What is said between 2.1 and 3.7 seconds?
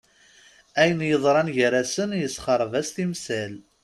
yessexreb-as timsal.